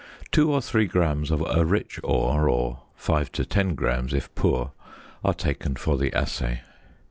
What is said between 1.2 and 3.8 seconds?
of a rich ore, or 5 to 10